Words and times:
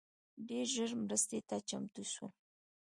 ډېر 0.47 0.65
ژر 0.75 0.91
مرستي 1.03 1.39
ته 1.49 1.55
چمتو 1.69 2.03
سول 2.13 2.31